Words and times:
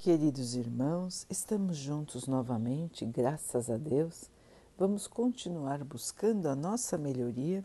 Queridos 0.00 0.54
irmãos, 0.54 1.26
estamos 1.28 1.76
juntos 1.76 2.26
novamente, 2.26 3.04
graças 3.04 3.68
a 3.68 3.76
Deus. 3.76 4.30
Vamos 4.78 5.06
continuar 5.06 5.84
buscando 5.84 6.48
a 6.48 6.56
nossa 6.56 6.96
melhoria, 6.96 7.62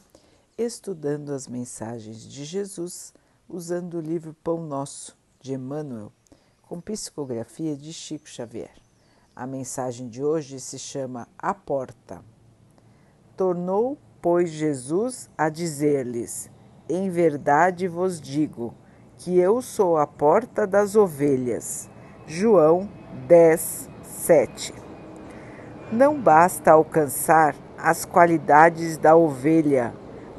estudando 0.58 1.32
as 1.32 1.48
mensagens 1.48 2.24
de 2.24 2.44
Jesus, 2.44 3.13
usando 3.48 3.94
o 3.94 4.02
livro 4.02 4.36
Pão 4.44 4.66
Nosso, 4.66 5.18
de 5.40 5.54
Emmanuel, 5.54 6.12
com 6.63 6.82
psicografia 6.82 7.73
de 7.73 7.93
Chico 7.93 8.27
Xavier. 8.27 8.75
A 9.33 9.47
mensagem 9.47 10.09
de 10.09 10.21
hoje 10.21 10.59
se 10.59 10.77
chama 10.77 11.29
A 11.38 11.54
Porta. 11.54 12.21
Tornou, 13.38 13.97
pois, 14.21 14.49
Jesus 14.49 15.29
a 15.38 15.47
dizer-lhes: 15.47 16.52
Em 16.89 17.09
verdade 17.09 17.88
vos 17.88 18.20
digo 18.20 18.73
que 19.20 19.38
eu 19.38 19.61
sou 19.61 19.95
a 19.95 20.05
porta 20.05 20.67
das 20.67 20.97
ovelhas. 20.97 21.95
João 22.28 22.89
10, 23.28 23.88
7. 24.02 24.73
Não 25.91 26.20
basta 26.20 26.72
alcançar 26.72 27.55
as 27.77 28.04
qualidades 28.04 28.98
da 28.98 29.16
ovelha, 29.16 29.94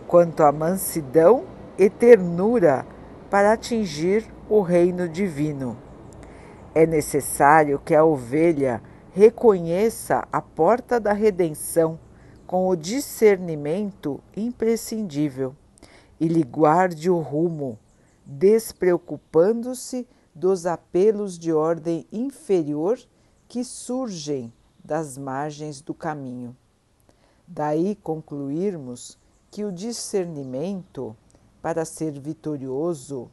quanto 0.08 0.42
a 0.42 0.50
mansidão 0.50 1.44
e 1.78 1.88
ternura 1.88 2.84
para 3.30 3.52
atingir 3.52 4.26
o 4.50 4.62
reino 4.62 5.08
divino. 5.08 5.76
É 6.74 6.84
necessário 6.84 7.78
que 7.78 7.94
a 7.94 8.04
ovelha 8.04 8.82
reconheça 9.12 10.26
a 10.32 10.42
porta 10.42 10.98
da 10.98 11.12
redenção 11.12 12.00
com 12.48 12.66
o 12.66 12.74
discernimento 12.74 14.20
imprescindível 14.36 15.54
e 16.18 16.26
lhe 16.26 16.42
guarde 16.42 17.08
o 17.08 17.20
rumo, 17.20 17.78
despreocupando-se 18.26 20.04
dos 20.36 20.66
apelos 20.66 21.38
de 21.38 21.50
ordem 21.50 22.06
inferior 22.12 23.00
que 23.48 23.64
surgem 23.64 24.52
das 24.84 25.16
margens 25.16 25.80
do 25.80 25.94
caminho. 25.94 26.54
Daí 27.48 27.96
concluirmos 27.96 29.16
que 29.50 29.64
o 29.64 29.72
discernimento, 29.72 31.16
para 31.62 31.86
ser 31.86 32.20
vitorioso, 32.20 33.30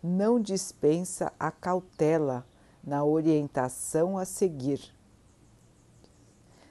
não 0.00 0.38
dispensa 0.38 1.32
a 1.40 1.50
cautela 1.50 2.46
na 2.80 3.02
orientação 3.02 4.16
a 4.16 4.24
seguir. 4.24 4.94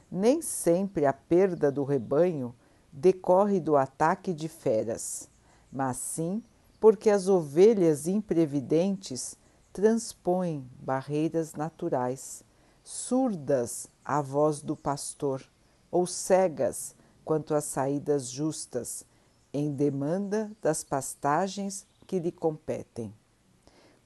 Nem 0.09 0.41
sempre 0.41 1.05
a 1.05 1.11
perda 1.11 1.69
do 1.69 1.83
rebanho 1.83 2.55
decorre 2.89 3.59
do 3.59 3.75
ataque 3.75 4.33
de 4.33 4.47
feras, 4.47 5.29
mas 5.69 5.97
sim 5.97 6.41
porque 6.83 7.09
as 7.09 7.29
ovelhas 7.29 8.09
imprevidentes 8.09 9.37
transpõem 9.71 10.69
barreiras 10.81 11.53
naturais, 11.53 12.43
surdas 12.83 13.87
à 14.03 14.21
voz 14.21 14.61
do 14.61 14.75
pastor 14.75 15.41
ou 15.89 16.05
cegas 16.05 16.93
quanto 17.23 17.55
às 17.55 17.63
saídas 17.63 18.27
justas, 18.27 19.05
em 19.53 19.71
demanda 19.71 20.51
das 20.61 20.83
pastagens 20.83 21.87
que 22.05 22.19
lhe 22.19 22.33
competem. 22.33 23.13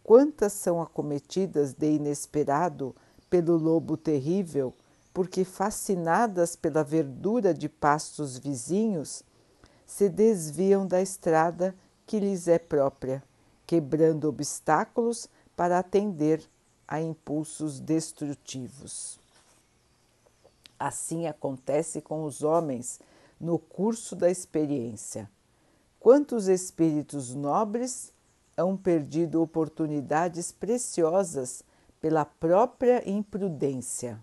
Quantas 0.03 0.53
são 0.53 0.79
acometidas 0.79 1.73
de 1.73 1.93
inesperado 1.93 2.95
pelo 3.27 3.57
lobo 3.57 3.97
terrível, 3.97 4.71
porque 5.11 5.43
fascinadas 5.43 6.55
pela 6.55 6.83
verdura 6.83 7.55
de 7.55 7.67
pastos 7.67 8.37
vizinhos, 8.37 9.23
se 9.83 10.07
desviam 10.07 10.85
da 10.85 11.01
estrada 11.01 11.73
que 12.07 12.19
lhes 12.19 12.47
é 12.47 12.57
própria, 12.57 13.21
quebrando 13.67 14.29
obstáculos 14.29 15.27
para 15.55 15.77
atender 15.77 16.41
a 16.87 17.01
impulsos 17.01 17.81
destrutivos. 17.81 19.19
Assim 20.79 21.27
acontece 21.27 22.01
com 22.01 22.23
os 22.23 22.43
homens 22.43 22.99
no 23.39 23.59
curso 23.59 24.15
da 24.15 24.31
experiência. 24.31 25.29
Quantos 25.99 26.47
espíritos 26.47 27.35
nobres 27.35 28.13
hão 28.55 28.77
perdido 28.77 29.41
oportunidades 29.41 30.51
preciosas 30.51 31.61
pela 31.99 32.23
própria 32.23 33.07
imprudência. 33.09 34.19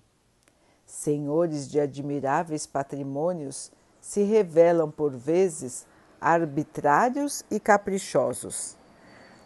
Senhores 0.87 1.69
de 1.69 1.81
admiráveis 1.81 2.67
patrimônios 2.67 3.71
se 4.01 4.23
revelam 4.23 4.91
por 4.91 5.13
vezes 5.13 5.85
arbitrários 6.25 7.45
e 7.51 7.61
caprichosos. 7.61 8.77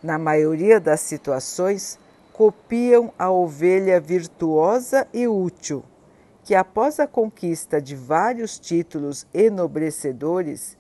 Na 0.00 0.16
maioria 0.16 0.78
das 0.78 1.00
situações, 1.00 1.98
copiam 2.32 3.12
a 3.18 3.30
ovelha 3.30 4.00
virtuosa 4.00 5.08
e 5.12 5.26
útil, 5.26 5.84
que 6.44 6.54
após 6.54 7.00
a 7.00 7.06
conquista 7.06 7.82
de 7.82 7.96
vários 7.96 8.60
títulos 8.60 9.26
enobrecedores, 9.34 10.78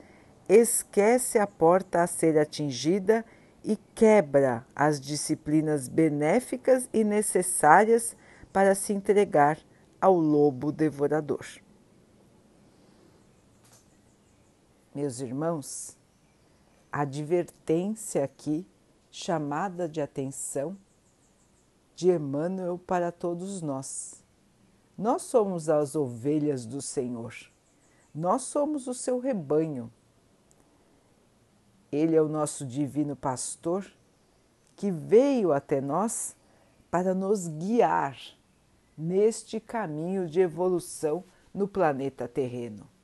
esquece 0.48 1.38
a 1.38 1.46
porta 1.46 2.02
a 2.02 2.06
ser 2.06 2.38
atingida 2.38 3.24
e 3.64 3.76
quebra 3.94 4.64
as 4.74 5.00
disciplinas 5.00 5.88
benéficas 5.88 6.88
e 6.92 7.02
necessárias 7.02 8.16
para 8.52 8.74
se 8.74 8.92
entregar 8.92 9.58
ao 10.00 10.16
lobo 10.16 10.70
devorador. 10.70 11.44
Meus 15.00 15.20
irmãos, 15.20 15.96
a 16.90 17.02
advertência 17.02 18.24
aqui, 18.24 18.66
chamada 19.12 19.88
de 19.88 20.00
atenção 20.00 20.76
de 21.94 22.10
Emmanuel 22.10 22.80
para 22.84 23.12
todos 23.12 23.62
nós. 23.62 24.24
Nós 24.98 25.22
somos 25.22 25.68
as 25.68 25.94
ovelhas 25.94 26.66
do 26.66 26.82
Senhor, 26.82 27.32
nós 28.12 28.42
somos 28.42 28.88
o 28.88 28.92
seu 28.92 29.20
rebanho. 29.20 29.88
Ele 31.92 32.16
é 32.16 32.20
o 32.20 32.28
nosso 32.28 32.66
divino 32.66 33.14
pastor 33.14 33.86
que 34.74 34.90
veio 34.90 35.52
até 35.52 35.80
nós 35.80 36.34
para 36.90 37.14
nos 37.14 37.46
guiar 37.46 38.18
neste 38.96 39.60
caminho 39.60 40.26
de 40.28 40.40
evolução 40.40 41.22
no 41.54 41.68
planeta 41.68 42.26
terreno. 42.26 42.97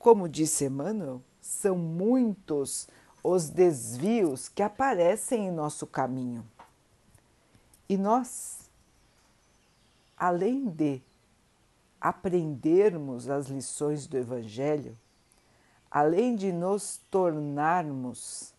Como 0.00 0.30
disse 0.30 0.64
Emmanuel, 0.64 1.22
são 1.42 1.76
muitos 1.76 2.88
os 3.22 3.50
desvios 3.50 4.48
que 4.48 4.62
aparecem 4.62 5.46
em 5.46 5.50
nosso 5.50 5.86
caminho. 5.86 6.42
E 7.86 7.98
nós, 7.98 8.70
além 10.16 10.70
de 10.70 11.02
aprendermos 12.00 13.28
as 13.28 13.48
lições 13.48 14.06
do 14.06 14.16
Evangelho, 14.16 14.96
além 15.90 16.34
de 16.34 16.50
nos 16.50 16.98
tornarmos 17.10 18.54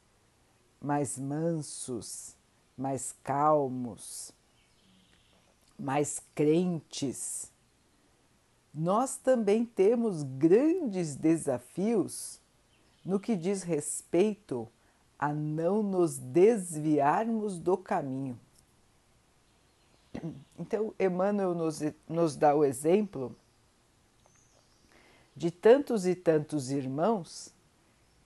mais 0.79 1.18
mansos, 1.18 2.35
mais 2.78 3.16
calmos, 3.23 4.31
mais 5.79 6.22
crentes, 6.35 7.51
nós 8.74 9.18
também 9.18 9.66
temos 9.66 10.24
grandes 10.24 11.16
desafios 11.16 12.40
no 13.04 13.20
que 13.20 13.36
diz 13.36 13.64
respeito 13.64 14.68
a 15.20 15.34
não 15.34 15.84
nos 15.84 16.18
desviarmos 16.18 17.59
do 17.59 17.78
caminho. 17.78 18.40
Então, 20.58 20.94
Emmanuel 21.00 21.54
nos, 21.54 21.80
nos 22.08 22.36
dá 22.36 22.56
o 22.56 22.64
exemplo 22.64 23.36
de 25.36 25.50
tantos 25.50 26.06
e 26.06 26.16
tantos 26.16 26.72
irmãos 26.72 27.53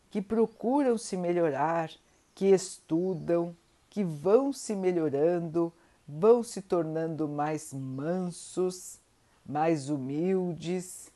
que 0.10 0.22
procuram 0.22 0.98
se 0.98 1.16
melhorar, 1.16 1.92
que 2.34 2.48
estudam, 2.48 3.56
que 3.90 4.04
vão 4.04 4.52
se 4.52 4.76
melhorando, 4.76 5.72
vão 6.08 6.44
se 6.44 6.62
tornando 6.62 7.28
mais 7.28 7.74
mansos 7.74 9.00
mais 9.46 9.90
humildes 9.90 11.12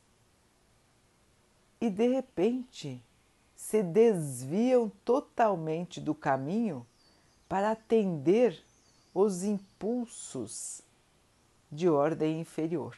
e 1.81 1.89
de 1.89 2.07
repente 2.07 3.03
se 3.55 3.81
desviam 3.81 4.89
totalmente 5.03 5.99
do 5.99 6.13
caminho 6.13 6.85
para 7.47 7.71
atender 7.71 8.63
os 9.13 9.43
impulsos 9.43 10.81
de 11.71 11.89
ordem 11.89 12.39
inferior. 12.39 12.95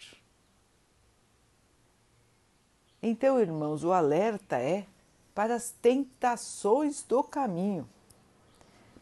Então, 3.02 3.40
irmãos, 3.40 3.84
o 3.84 3.92
alerta 3.92 4.58
é 4.58 4.86
para 5.34 5.56
as 5.56 5.72
tentações 5.72 7.02
do 7.04 7.24
caminho, 7.24 7.90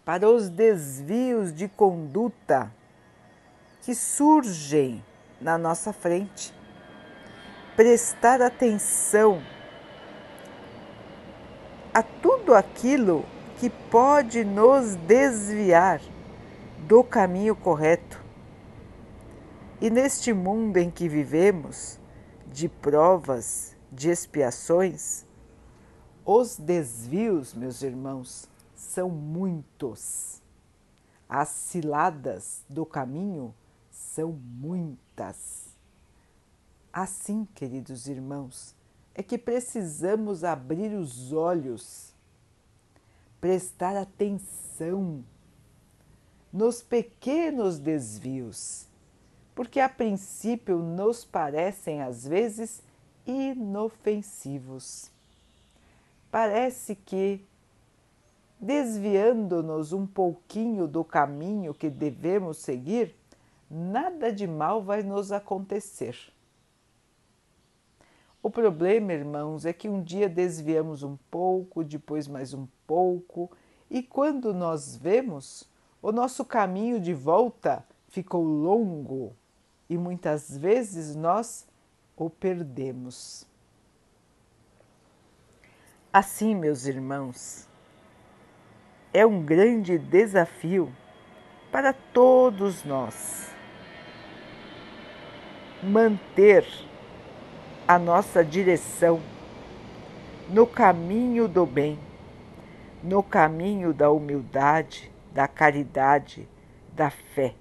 para 0.06 0.30
os 0.30 0.48
desvios 0.48 1.54
de 1.54 1.68
conduta 1.68 2.74
que 3.82 3.94
surgem 3.94 5.04
na 5.40 5.58
nossa 5.58 5.94
frente. 5.94 6.54
Prestar 7.76 8.42
atenção 8.42 9.42
a 11.94 12.04
tudo 12.04 12.54
aquilo 12.54 13.26
que 13.58 13.70
pode 13.70 14.44
nos 14.44 14.96
desviar 14.96 16.02
do 16.88 17.04
caminho 17.04 17.56
correto. 17.56 18.24
E 19.82 19.90
neste 19.90 20.34
mundo 20.34 20.78
em 20.78 20.90
que 20.92 21.08
vivemos, 21.08 22.00
de 22.48 22.68
provas, 22.68 23.76
de 23.92 24.10
expiações, 24.10 25.26
os 26.26 26.58
desvios, 26.58 27.54
meus 27.54 27.82
irmãos, 27.82 28.50
são 28.76 29.10
muitos. 29.10 30.42
As 31.28 31.50
ciladas 31.50 32.64
do 32.70 32.86
caminho 32.86 33.54
são 33.90 34.32
muitas. 34.32 35.09
Assim, 36.92 37.48
queridos 37.54 38.08
irmãos, 38.08 38.76
é 39.14 39.22
que 39.22 39.38
precisamos 39.38 40.44
abrir 40.44 40.94
os 40.94 41.34
olhos, 41.34 42.14
prestar 43.40 43.96
atenção 43.96 45.24
nos 46.52 46.82
pequenos 46.82 47.78
desvios, 47.78 48.88
porque 49.54 49.80
a 49.80 49.90
princípio 49.90 50.80
nos 50.80 51.26
parecem 51.26 52.02
às 52.02 52.26
vezes 52.26 52.82
inofensivos. 53.26 55.12
Parece 56.32 56.96
que, 56.96 57.46
desviando-nos 58.60 59.94
um 59.94 60.08
pouquinho 60.08 60.88
do 60.88 61.04
caminho 61.04 61.74
que 61.74 61.90
devemos 61.90 62.58
seguir, 62.58 63.19
nada 63.70 64.32
de 64.32 64.48
mal 64.48 64.82
vai 64.82 65.04
nos 65.04 65.32
acontecer. 65.32 66.18
O 68.42 68.50
problema, 68.50 69.14
irmãos, 69.14 69.66
é 69.66 69.74
que 69.74 69.90
um 69.90 70.02
dia 70.02 70.30
desviamos 70.30 71.04
um 71.04 71.18
pouco, 71.30 71.84
depois 71.84 72.28
mais 72.28 72.54
um 72.54 72.68
pouco, 72.88 73.52
e 73.90 74.02
quando 74.02 74.54
nós 74.54 74.96
vemos, 74.96 75.70
o 76.02 76.12
nosso 76.12 76.46
caminho 76.46 77.00
de 77.00 77.14
volta 77.14 77.86
ficou 78.08 78.44
longo 78.44 79.36
e 79.90 79.98
muitas 79.98 80.58
vezes 80.58 81.16
nós 81.16 81.68
o 82.16 82.30
perdemos. 82.30 83.46
Assim, 86.12 86.56
meus 86.56 86.86
irmãos, 86.86 87.68
é 89.14 89.26
um 89.26 89.44
grande 89.44 89.98
desafio 89.98 90.92
para 91.72 91.94
todos 91.94 92.84
nós 92.84 93.59
manter 95.82 96.66
a 97.88 97.98
nossa 97.98 98.44
direção 98.44 99.22
no 100.50 100.66
caminho 100.68 101.48
do 101.48 101.66
bem, 101.66 102.00
no 103.04 103.24
caminho 103.24 103.94
da 103.94 104.12
humildade, 104.12 105.12
da 105.34 105.48
caridade, 105.48 106.48
da 106.94 107.10
fé. 107.10 107.56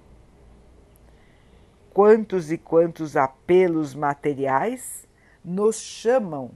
Quantos 1.93 2.51
e 2.51 2.57
quantos 2.57 3.15
apelos 3.15 3.93
materiais 3.95 5.07
nos 5.43 5.77
chamam 5.77 6.51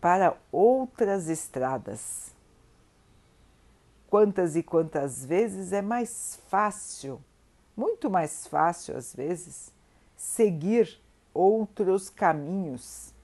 para 0.00 0.36
outras 0.50 1.28
estradas. 1.28 2.34
Quantas 4.08 4.56
e 4.56 4.62
quantas 4.62 5.24
vezes 5.24 5.72
é 5.72 5.82
mais 5.82 6.40
fácil, 6.48 7.22
muito 7.76 8.08
mais 8.08 8.46
fácil 8.46 8.96
às 8.96 9.14
vezes, 9.14 9.72
seguir 10.18 11.00
outros 11.32 12.10
caminhos 12.10 13.14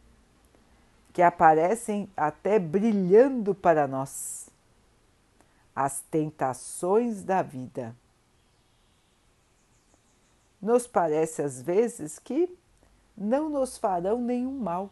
que 1.13 1.21
aparecem 1.21 2.09
até 2.17 2.59
brilhando 2.59 3.55
para 3.55 3.87
nós 3.87 4.49
as 5.75 6.01
tentações 6.03 7.25
da 7.25 7.43
vida. 7.43 7.95
Nos 10.63 10.87
parece 10.87 11.43
às 11.43 11.61
vezes 11.61 12.19
que 12.19 12.57
não 13.17 13.49
nos 13.49 13.77
farão 13.77 14.21
nenhum 14.21 14.57
mal 14.57 14.91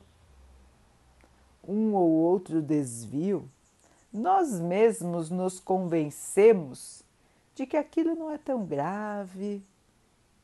um 1.66 1.94
ou 1.94 2.10
outro 2.10 2.60
desvio, 2.60 3.48
nós 4.12 4.58
mesmos 4.58 5.30
nos 5.30 5.60
convencemos 5.60 7.04
de 7.54 7.66
que 7.66 7.76
aquilo 7.76 8.16
não 8.16 8.30
é 8.30 8.36
tão 8.36 8.64
grave 8.66 9.62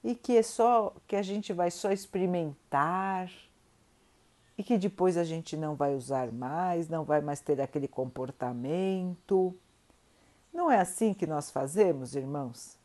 e 0.02 0.14
que 0.14 0.36
é 0.36 0.42
só 0.42 0.94
que 1.06 1.16
a 1.16 1.22
gente 1.22 1.52
vai 1.52 1.70
só 1.70 1.90
experimentar 1.90 3.30
e 4.56 4.62
que 4.62 4.76
depois 4.76 5.16
a 5.16 5.24
gente 5.24 5.56
não 5.56 5.76
vai 5.76 5.94
usar 5.94 6.32
mais, 6.32 6.88
não 6.88 7.04
vai 7.04 7.20
mais 7.20 7.40
ter 7.40 7.60
aquele 7.60 7.86
comportamento. 7.86 9.54
Não 10.52 10.70
é 10.70 10.80
assim 10.80 11.14
que 11.14 11.26
nós 11.26 11.50
fazemos, 11.50 12.16
irmãos? 12.16 12.76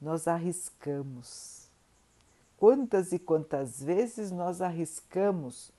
Nós 0.00 0.28
arriscamos. 0.28 1.68
Quantas 2.56 3.12
e 3.12 3.18
quantas 3.18 3.82
vezes 3.82 4.30
nós 4.30 4.62
arriscamos 4.62 5.72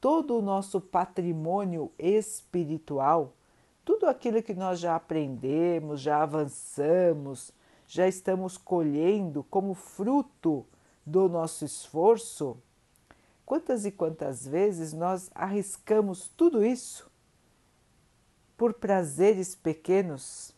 todo 0.00 0.38
o 0.38 0.42
nosso 0.42 0.80
patrimônio 0.80 1.90
espiritual, 1.98 3.32
tudo 3.84 4.06
aquilo 4.06 4.42
que 4.42 4.54
nós 4.54 4.78
já 4.78 4.96
aprendemos, 4.96 6.00
já 6.00 6.22
avançamos, 6.22 7.52
já 7.86 8.08
estamos 8.08 8.58
colhendo 8.58 9.44
como 9.44 9.74
fruto 9.74 10.66
do 11.04 11.28
nosso 11.28 11.64
esforço, 11.64 12.56
quantas 13.44 13.84
e 13.84 13.92
quantas 13.92 14.46
vezes 14.46 14.92
nós 14.92 15.30
arriscamos 15.34 16.28
tudo 16.36 16.64
isso 16.64 17.08
por 18.56 18.74
prazeres 18.74 19.54
pequenos, 19.54 20.52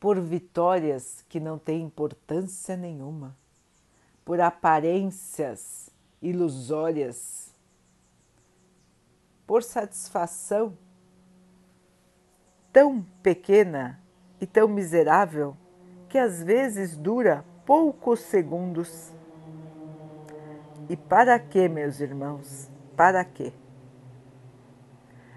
por 0.00 0.18
vitórias 0.20 1.24
que 1.28 1.40
não 1.40 1.58
têm 1.58 1.82
importância 1.82 2.76
nenhuma, 2.76 3.36
por 4.24 4.40
aparências 4.40 5.90
ilusórias, 6.22 7.50
por 9.46 9.62
satisfação 9.62 10.76
tão 12.72 13.02
pequena 13.22 14.00
e 14.40 14.46
tão 14.46 14.68
miserável 14.68 15.56
que 16.08 16.18
às 16.18 16.42
vezes 16.42 16.96
dura 16.96 17.44
poucos 17.64 18.20
segundos. 18.20 19.12
E 20.88 20.96
para 20.96 21.38
que, 21.38 21.68
meus 21.68 22.00
irmãos? 22.00 22.70
Para 22.96 23.24
que? 23.24 23.52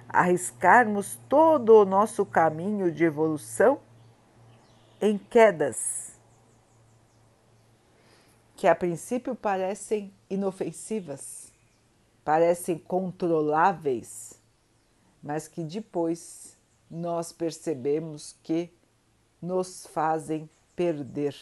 Arriscarmos 0.07 1.19
todo 1.27 1.75
o 1.75 1.85
nosso 1.85 2.25
caminho 2.25 2.91
de 2.91 3.03
evolução 3.03 3.79
em 5.01 5.17
quedas 5.17 6.09
que 8.55 8.67
a 8.67 8.75
princípio 8.75 9.35
parecem 9.35 10.13
inofensivas, 10.29 11.53
parecem 12.25 12.77
controláveis, 12.77 14.33
mas 15.23 15.47
que 15.47 15.63
depois 15.63 16.57
nós 16.91 17.31
percebemos 17.31 18.35
que 18.43 18.69
nos 19.41 19.85
fazem 19.87 20.49
perder 20.75 21.35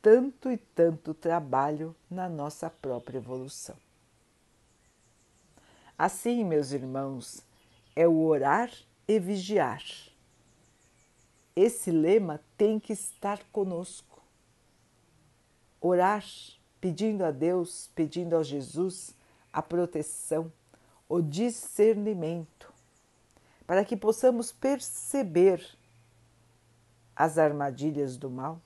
tanto 0.00 0.50
e 0.50 0.58
tanto 0.58 1.14
trabalho 1.14 1.96
na 2.10 2.28
nossa 2.28 2.68
própria 2.68 3.16
evolução. 3.16 3.76
Assim, 5.96 6.44
meus 6.44 6.72
irmãos, 6.72 7.42
é 7.96 8.06
o 8.06 8.20
orar 8.24 8.70
e 9.08 9.18
vigiar. 9.18 9.82
Esse 11.56 11.90
lema 11.90 12.40
tem 12.56 12.78
que 12.78 12.92
estar 12.92 13.42
conosco 13.52 14.22
orar 15.80 16.24
pedindo 16.80 17.24
a 17.24 17.30
Deus, 17.30 17.90
pedindo 17.94 18.36
a 18.36 18.42
Jesus 18.42 19.14
a 19.52 19.62
proteção, 19.62 20.52
o 21.08 21.22
discernimento, 21.22 22.72
para 23.66 23.84
que 23.84 23.96
possamos 23.96 24.52
perceber 24.52 25.64
as 27.16 27.38
armadilhas 27.38 28.16
do 28.16 28.30
mal, 28.30 28.60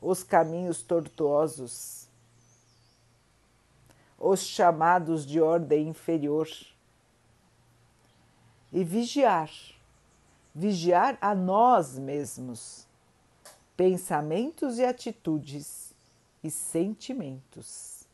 os 0.00 0.22
caminhos 0.22 0.82
tortuosos, 0.82 2.08
os 4.18 4.40
chamados 4.40 5.24
de 5.24 5.40
ordem 5.40 5.88
inferior 5.88 6.48
e 8.72 8.82
vigiar, 8.82 9.50
vigiar 10.54 11.16
a 11.20 11.34
nós 11.34 11.98
mesmos 11.98 12.86
pensamentos 13.76 14.78
e 14.78 14.84
atitudes 14.84 15.92
e 16.42 16.50
sentimentos. 16.50 18.06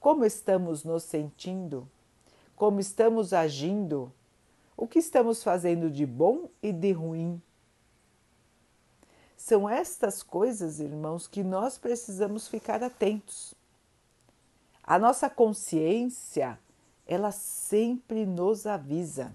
Como 0.00 0.24
estamos 0.24 0.84
nos 0.84 1.02
sentindo? 1.02 1.88
Como 2.56 2.80
estamos 2.80 3.32
agindo? 3.32 4.12
O 4.76 4.86
que 4.86 4.98
estamos 4.98 5.42
fazendo 5.42 5.90
de 5.90 6.06
bom 6.06 6.48
e 6.62 6.72
de 6.72 6.92
ruim? 6.92 7.42
São 9.38 9.68
estas 9.68 10.22
coisas, 10.22 10.80
irmãos, 10.80 11.28
que 11.28 11.44
nós 11.44 11.78
precisamos 11.78 12.48
ficar 12.48 12.82
atentos. 12.82 13.54
A 14.82 14.98
nossa 14.98 15.30
consciência, 15.30 16.58
ela 17.06 17.30
sempre 17.30 18.26
nos 18.26 18.66
avisa. 18.66 19.34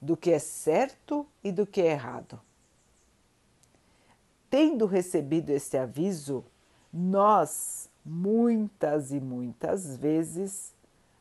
do 0.00 0.16
que 0.16 0.30
é 0.30 0.38
certo 0.38 1.26
e 1.44 1.52
do 1.52 1.66
que 1.66 1.82
é 1.82 1.92
errado. 1.92 2.40
Tendo 4.48 4.86
recebido 4.86 5.50
este 5.50 5.76
aviso, 5.76 6.42
nós 6.90 7.90
muitas 8.02 9.12
e 9.12 9.20
muitas 9.20 9.96
vezes 9.98 10.72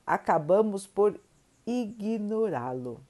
acabamos 0.05 0.87
por 0.87 1.19
ignorá-lo. 1.67 3.01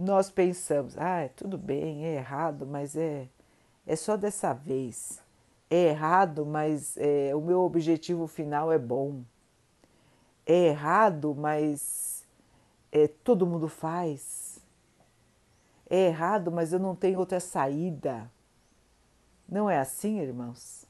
Nós 0.00 0.30
pensamos, 0.30 0.96
ah, 0.96 1.28
tudo 1.36 1.58
bem, 1.58 2.06
é 2.06 2.14
errado, 2.14 2.66
mas 2.66 2.96
é, 2.96 3.28
é 3.86 3.94
só 3.94 4.16
dessa 4.16 4.54
vez. 4.54 5.22
É 5.68 5.88
errado, 5.88 6.46
mas 6.46 6.96
é, 6.96 7.36
o 7.36 7.40
meu 7.42 7.60
objetivo 7.60 8.26
final 8.26 8.72
é 8.72 8.78
bom. 8.78 9.22
É 10.46 10.68
errado, 10.68 11.34
mas 11.34 12.26
é, 12.90 13.08
todo 13.08 13.46
mundo 13.46 13.68
faz. 13.68 14.58
É 15.90 16.06
errado, 16.06 16.50
mas 16.50 16.72
eu 16.72 16.78
não 16.78 16.96
tenho 16.96 17.18
outra 17.18 17.38
saída. 17.38 18.30
Não 19.46 19.68
é 19.68 19.78
assim, 19.78 20.18
irmãos? 20.18 20.86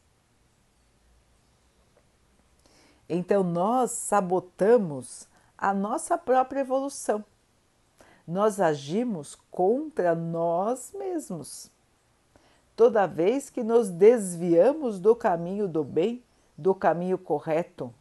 Então 3.09 3.43
nós 3.43 3.91
sabotamos 3.91 5.27
a 5.59 5.75
nossa 5.75 6.17
própria 6.17 6.61
evolução. 6.61 7.25
Nós 8.31 8.61
agimos 8.61 9.37
contra 9.51 10.15
nós 10.15 10.93
mesmos. 10.97 11.69
Toda 12.77 13.05
vez 13.05 13.51
que 13.51 13.65
nos 13.65 13.91
desviamos 13.91 15.01
do 15.01 15.17
caminho 15.17 15.67
do 15.67 15.83
bem, 15.83 16.23
do 16.57 16.73
caminho 16.73 17.19
correto, 17.19 17.93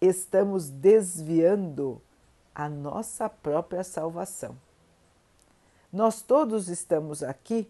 estamos 0.00 0.70
desviando 0.70 2.00
a 2.54 2.68
nossa 2.68 3.28
própria 3.28 3.82
salvação. 3.82 4.56
Nós 5.92 6.22
todos 6.22 6.68
estamos 6.68 7.20
aqui 7.20 7.68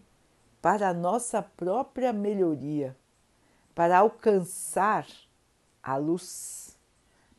para 0.61 0.89
a 0.89 0.93
nossa 0.93 1.41
própria 1.41 2.13
melhoria, 2.13 2.95
para 3.73 3.97
alcançar 3.97 5.07
a 5.81 5.97
luz, 5.97 6.77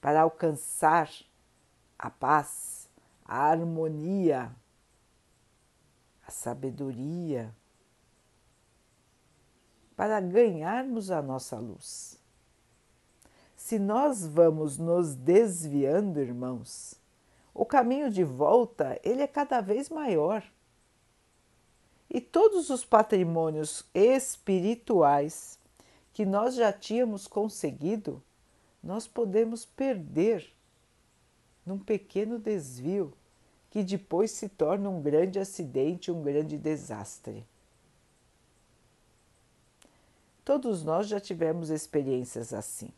para 0.01 0.23
alcançar 0.23 1.09
a 1.97 2.11
paz, 2.11 2.76
a 3.27 3.39
harmonia, 3.39 4.55
a 6.27 6.31
sabedoria, 6.31 7.53
para 9.97 10.21
ganharmos 10.21 11.11
a 11.11 11.21
nossa 11.21 11.59
luz. 11.59 12.21
Se 13.57 13.79
nós 13.79 14.27
vamos 14.27 14.79
nos 14.79 15.17
desviando, 15.17 16.21
irmãos, 16.21 16.95
o 17.53 17.65
caminho 17.65 18.11
de 18.11 18.23
volta 18.23 19.01
ele 19.03 19.23
é 19.23 19.27
cada 19.27 19.61
vez 19.61 19.89
maior. 19.89 20.45
E 22.09 22.21
todos 22.21 22.71
os 22.71 22.85
patrimônios 22.85 23.85
espirituais 23.93 25.59
que 26.13 26.25
nós 26.25 26.55
já 26.55 26.73
tínhamos 26.73 27.27
conseguido, 27.27 28.23
nós 28.83 29.09
podemos 29.09 29.65
perder 29.65 30.56
num 31.67 31.79
pequeno 31.79 32.39
desvio 32.39 33.13
que 33.71 33.83
depois 33.83 34.31
se 34.31 34.49
torna 34.49 34.89
um 34.89 35.03
grande 35.03 35.39
acidente, 35.39 36.11
um 36.11 36.23
grande 36.23 36.57
desastre. 36.57 37.45
Todos 40.45 40.85
nós 40.85 41.09
já 41.09 41.19
tivemos 41.19 41.71
experiências 41.71 42.55
assim. 42.55 42.89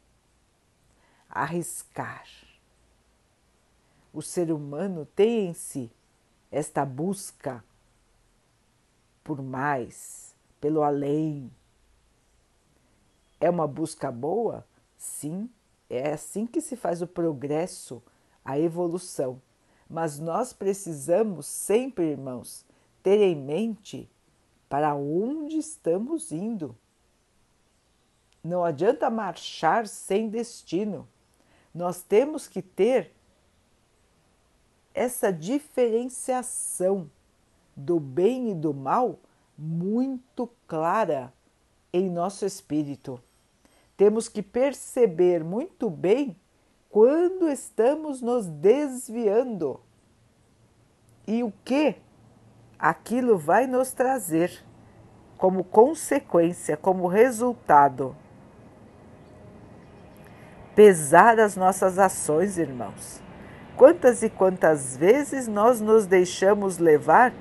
Arriscar. 1.30 2.28
O 4.12 4.20
ser 4.20 4.52
humano 4.52 5.06
tem 5.16 5.48
em 5.48 5.54
si 5.54 5.90
esta 6.50 6.84
busca 6.84 7.64
por 9.24 9.42
mais, 9.42 10.34
pelo 10.60 10.82
além. 10.82 11.50
É 13.40 13.48
uma 13.48 13.66
busca 13.66 14.10
boa? 14.10 14.66
Sim, 14.96 15.50
é 15.88 16.12
assim 16.12 16.46
que 16.46 16.60
se 16.60 16.76
faz 16.76 17.02
o 17.02 17.06
progresso, 17.06 18.02
a 18.44 18.58
evolução. 18.58 19.40
Mas 19.88 20.18
nós 20.18 20.52
precisamos 20.52 21.46
sempre, 21.46 22.10
irmãos, 22.10 22.64
ter 23.02 23.20
em 23.20 23.34
mente 23.34 24.08
para 24.68 24.94
onde 24.94 25.56
estamos 25.56 26.30
indo. 26.30 26.76
Não 28.42 28.64
adianta 28.64 29.10
marchar 29.10 29.86
sem 29.86 30.28
destino. 30.28 31.08
Nós 31.74 32.02
temos 32.02 32.46
que 32.46 32.62
ter 32.62 33.12
essa 34.94 35.32
diferenciação 35.32 37.10
do 37.76 38.00
bem 38.00 38.50
e 38.50 38.54
do 38.54 38.74
mal 38.74 39.18
muito 39.56 40.48
clara 40.66 41.32
em 41.92 42.10
nosso 42.10 42.44
espírito 42.44 43.22
temos 43.98 44.28
que 44.28 44.40
perceber 44.40 45.42
muito 45.42 45.90
bem 45.90 46.36
quando 46.90 47.48
estamos 47.48 48.22
nos 48.22 48.46
desviando 48.46 49.80
e 51.26 51.42
o 51.42 51.52
que 51.64 51.96
aquilo 52.78 53.36
vai 53.36 53.66
nos 53.66 53.92
trazer 53.92 54.64
como 55.36 55.62
consequência, 55.62 56.76
como 56.76 57.06
resultado. 57.06 58.16
Pesar 60.74 61.38
as 61.38 61.56
nossas 61.56 61.98
ações, 61.98 62.56
irmãos. 62.56 63.20
Quantas 63.76 64.22
e 64.22 64.30
quantas 64.30 64.96
vezes 64.96 65.46
nós 65.46 65.80
nos 65.80 66.06
deixamos 66.06 66.78
levar 66.78 67.32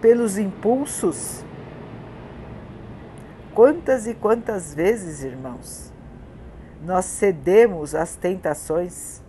pelos 0.00 0.38
impulsos? 0.38 1.44
Quantas 3.54 4.06
e 4.06 4.14
quantas 4.14 4.72
vezes, 4.72 5.22
irmãos? 5.22 5.91
Nós 6.82 7.04
cedemos 7.04 7.94
às 7.94 8.16
tentações, 8.16 9.22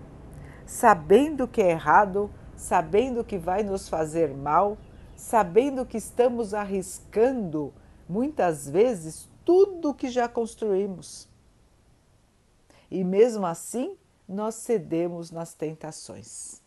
sabendo 0.65 1.47
que 1.47 1.61
é 1.61 1.69
errado, 1.69 2.31
sabendo 2.55 3.23
que 3.23 3.37
vai 3.37 3.61
nos 3.61 3.87
fazer 3.87 4.33
mal, 4.33 4.75
sabendo 5.15 5.85
que 5.85 5.97
estamos 5.97 6.55
arriscando 6.55 7.71
muitas 8.09 8.67
vezes 8.67 9.29
tudo 9.45 9.93
que 9.93 10.09
já 10.09 10.27
construímos. 10.27 11.29
E 12.89 13.03
mesmo 13.03 13.45
assim, 13.45 13.95
nós 14.27 14.55
cedemos 14.55 15.29
nas 15.29 15.53
tentações. 15.53 16.59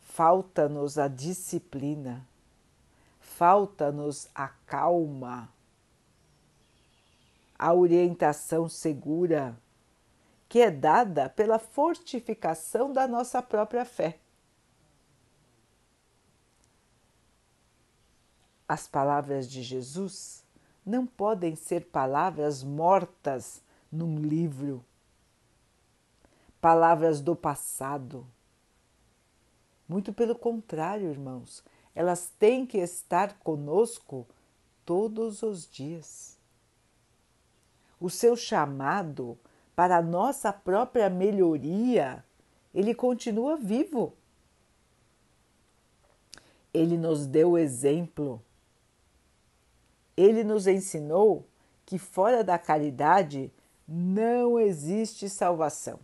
Falta-nos 0.00 0.98
a 0.98 1.06
disciplina, 1.06 2.26
falta-nos 3.20 4.28
a 4.34 4.48
calma 4.66 5.48
a 7.62 7.72
orientação 7.72 8.68
segura 8.68 9.56
que 10.48 10.58
é 10.58 10.68
dada 10.68 11.28
pela 11.28 11.60
fortificação 11.60 12.92
da 12.92 13.06
nossa 13.06 13.40
própria 13.40 13.84
fé. 13.84 14.18
As 18.66 18.88
palavras 18.88 19.48
de 19.48 19.62
Jesus 19.62 20.44
não 20.84 21.06
podem 21.06 21.54
ser 21.54 21.86
palavras 21.86 22.64
mortas 22.64 23.62
num 23.92 24.18
livro, 24.18 24.84
palavras 26.60 27.20
do 27.20 27.36
passado. 27.36 28.26
Muito 29.88 30.12
pelo 30.12 30.34
contrário, 30.34 31.08
irmãos, 31.08 31.62
elas 31.94 32.28
têm 32.40 32.66
que 32.66 32.78
estar 32.78 33.38
conosco 33.38 34.26
todos 34.84 35.44
os 35.44 35.70
dias 35.70 36.41
o 38.02 38.10
seu 38.10 38.34
chamado 38.34 39.38
para 39.76 39.98
a 39.98 40.02
nossa 40.02 40.52
própria 40.52 41.08
melhoria, 41.08 42.24
ele 42.74 42.92
continua 42.92 43.56
vivo. 43.56 44.12
Ele 46.74 46.98
nos 46.98 47.26
deu 47.26 47.52
o 47.52 47.58
exemplo. 47.58 48.42
Ele 50.16 50.42
nos 50.42 50.66
ensinou 50.66 51.46
que 51.86 51.96
fora 51.96 52.42
da 52.42 52.58
caridade 52.58 53.52
não 53.86 54.58
existe 54.58 55.28
salvação. 55.28 56.00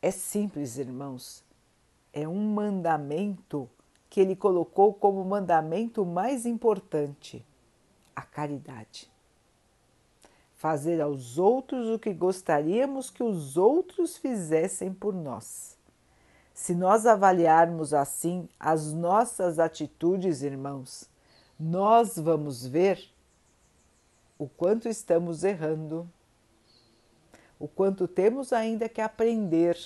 É 0.00 0.10
simples, 0.10 0.78
irmãos. 0.78 1.44
É 2.10 2.26
um 2.26 2.54
mandamento 2.54 3.68
que 4.08 4.18
ele 4.18 4.34
colocou 4.34 4.94
como 4.94 5.22
mandamento 5.24 6.06
mais 6.06 6.46
importante: 6.46 7.44
a 8.16 8.22
caridade 8.22 9.13
fazer 10.64 10.98
aos 10.98 11.36
outros 11.36 11.88
o 11.88 11.98
que 11.98 12.14
gostaríamos 12.14 13.10
que 13.10 13.22
os 13.22 13.58
outros 13.58 14.16
fizessem 14.16 14.94
por 14.94 15.12
nós. 15.12 15.76
Se 16.54 16.74
nós 16.74 17.04
avaliarmos 17.04 17.92
assim 17.92 18.48
as 18.58 18.94
nossas 18.94 19.58
atitudes, 19.58 20.40
irmãos, 20.40 21.06
nós 21.60 22.18
vamos 22.18 22.66
ver 22.66 22.98
o 24.38 24.48
quanto 24.48 24.88
estamos 24.88 25.44
errando, 25.44 26.08
o 27.60 27.68
quanto 27.68 28.08
temos 28.08 28.50
ainda 28.50 28.88
que 28.88 29.02
aprender 29.02 29.76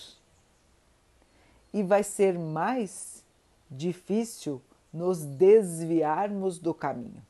e 1.74 1.82
vai 1.82 2.04
ser 2.04 2.38
mais 2.38 3.24
difícil 3.68 4.62
nos 4.92 5.24
desviarmos 5.24 6.56
do 6.56 6.72
caminho. 6.72 7.27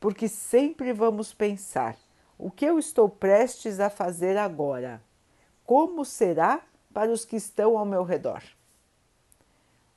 Porque 0.00 0.28
sempre 0.28 0.92
vamos 0.92 1.32
pensar: 1.32 1.96
o 2.36 2.50
que 2.50 2.64
eu 2.64 2.78
estou 2.78 3.08
prestes 3.08 3.80
a 3.80 3.90
fazer 3.90 4.36
agora? 4.36 5.02
Como 5.64 6.04
será 6.04 6.62
para 6.94 7.10
os 7.10 7.24
que 7.24 7.36
estão 7.36 7.76
ao 7.76 7.84
meu 7.84 8.04
redor? 8.04 8.42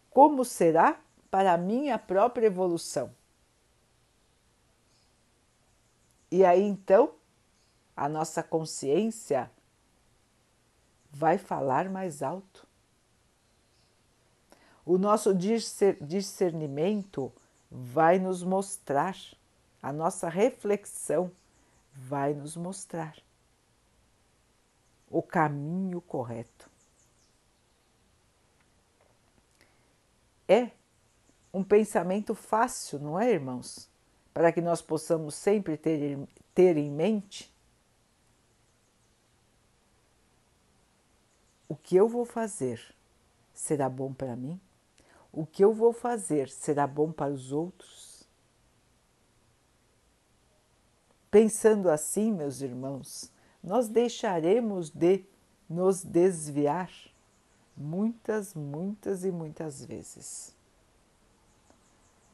Como 0.09 0.43
será 0.43 0.99
para 1.29 1.53
a 1.53 1.57
minha 1.57 1.97
própria 1.97 2.47
evolução? 2.47 3.13
E 6.29 6.43
aí 6.45 6.61
então 6.61 7.13
a 7.95 8.07
nossa 8.09 8.41
consciência 8.41 9.51
vai 11.11 11.37
falar 11.37 11.89
mais 11.89 12.23
alto. 12.23 12.65
O 14.85 14.97
nosso 14.97 15.33
discernimento 15.35 17.31
vai 17.69 18.17
nos 18.17 18.43
mostrar, 18.43 19.15
a 19.81 19.91
nossa 19.91 20.29
reflexão 20.29 21.31
vai 21.93 22.33
nos 22.33 22.55
mostrar 22.55 23.17
o 25.09 25.21
caminho 25.21 25.99
correto. 26.01 26.69
É 30.47 30.71
um 31.53 31.63
pensamento 31.63 32.33
fácil, 32.33 32.99
não 32.99 33.19
é, 33.19 33.31
irmãos? 33.31 33.91
para 34.33 34.51
que 34.51 34.61
nós 34.61 34.81
possamos 34.81 35.35
sempre 35.35 35.77
ter, 35.77 36.17
ter 36.53 36.77
em 36.77 36.89
mente 36.89 37.53
o 41.67 41.75
que 41.75 41.95
eu 41.95 42.07
vou 42.07 42.25
fazer 42.25 42.95
será 43.53 43.89
bom 43.89 44.13
para 44.13 44.35
mim? 44.35 44.59
O 45.31 45.45
que 45.45 45.63
eu 45.63 45.73
vou 45.73 45.93
fazer 45.93 46.49
será 46.49 46.85
bom 46.85 47.11
para 47.11 47.31
os 47.31 47.51
outros? 47.51 48.10
Pensando 51.31 51.89
assim, 51.89 52.29
meus 52.29 52.59
irmãos, 52.61 53.31
nós 53.63 53.87
deixaremos 53.87 54.89
de 54.89 55.23
nos 55.69 56.03
desviar 56.03 56.91
muitas, 57.75 58.53
muitas 58.53 59.23
e 59.23 59.31
muitas 59.31 59.85
vezes. 59.85 60.53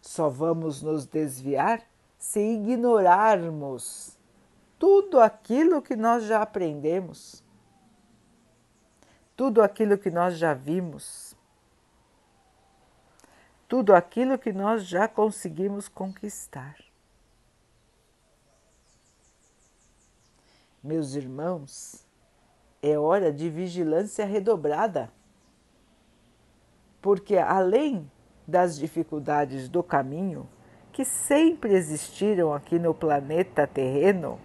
Só 0.02 0.30
vamos 0.30 0.82
nos 0.82 1.06
desviar 1.06 1.84
se 2.18 2.40
ignorarmos 2.40 4.18
tudo 4.80 5.20
aquilo 5.20 5.80
que 5.80 5.96
nós 5.96 6.24
já 6.24 6.42
aprendemos, 6.42 7.44
tudo 9.36 9.62
aquilo 9.62 9.96
que 9.96 10.10
nós 10.10 10.40
já 10.40 10.56
vimos, 10.56 11.36
tudo 13.68 13.94
aquilo 13.94 14.40
que 14.40 14.52
nós 14.52 14.88
já 14.88 15.08
conseguimos 15.08 15.88
conquistar. 15.88 16.87
Meus 20.88 21.16
irmãos, 21.16 22.08
é 22.82 22.98
hora 22.98 23.30
de 23.30 23.50
vigilância 23.50 24.26
redobrada, 24.26 25.12
porque 27.02 27.36
além 27.36 28.10
das 28.48 28.80
dificuldades 28.80 29.68
do 29.68 29.84
caminho, 29.84 30.48
que 30.94 31.04
sempre 31.04 31.74
existiram 31.74 32.54
aqui 32.54 32.80
no 32.80 32.94
planeta 32.94 33.68
terreno, 33.68 34.40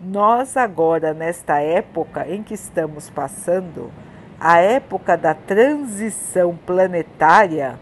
nós 0.00 0.56
agora, 0.56 1.14
nesta 1.14 1.60
época 1.60 2.28
em 2.28 2.42
que 2.42 2.54
estamos 2.54 3.08
passando, 3.08 3.92
a 4.40 4.58
época 4.58 5.16
da 5.16 5.34
transição 5.34 6.56
planetária, 6.66 7.78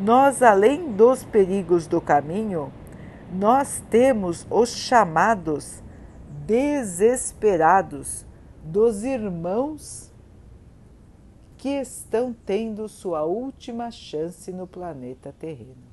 nós, 0.00 0.42
além 0.42 0.90
dos 0.90 1.22
perigos 1.22 1.86
do 1.86 2.00
caminho, 2.00 2.72
nós 3.32 3.80
temos 3.88 4.44
os 4.50 4.70
chamados 4.70 5.80
desesperados 6.52 8.26
dos 8.62 9.04
irmãos 9.04 10.12
que 11.56 11.80
estão 11.80 12.36
tendo 12.44 12.86
sua 12.90 13.24
última 13.24 13.90
chance 13.90 14.52
no 14.52 14.66
planeta 14.66 15.32
terreno. 15.32 15.90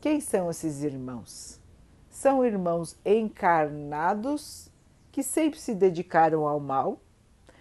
Quem 0.00 0.20
são 0.20 0.50
esses 0.50 0.82
irmãos? 0.82 1.60
São 2.08 2.44
irmãos 2.44 2.98
encarnados 3.06 4.68
que 5.12 5.22
sempre 5.22 5.60
se 5.60 5.72
dedicaram 5.72 6.48
ao 6.48 6.58
mal 6.58 7.00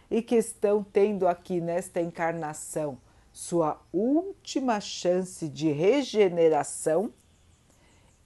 e 0.09 0.23
que 0.23 0.35
estão 0.35 0.83
tendo 0.83 1.27
aqui 1.27 1.61
nesta 1.61 2.01
encarnação 2.01 2.97
sua 3.31 3.79
última 3.93 4.81
chance 4.81 5.47
de 5.47 5.71
regeneração, 5.71 7.13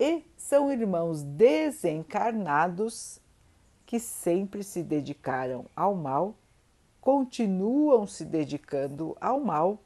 e 0.03 0.25
são 0.35 0.69
irmãos 0.69 1.23
desencarnados 1.23 3.21
que 3.85 4.01
sempre 4.01 4.61
se 4.61 4.83
dedicaram 4.83 5.65
ao 5.73 5.95
mal 5.95 6.35
continuam 6.99 8.05
se 8.05 8.25
dedicando 8.25 9.15
ao 9.21 9.39
mal 9.39 9.79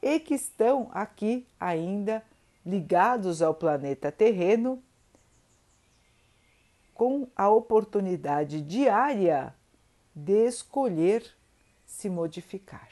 e 0.00 0.20
que 0.20 0.34
estão 0.34 0.88
aqui 0.92 1.44
ainda 1.58 2.22
ligados 2.64 3.42
ao 3.42 3.54
planeta 3.54 4.12
terreno 4.12 4.80
com 6.94 7.28
a 7.34 7.48
oportunidade 7.48 8.62
diária 8.62 9.52
de 10.14 10.46
escolher 10.46 11.24
se 11.84 12.08
modificar. 12.08 12.88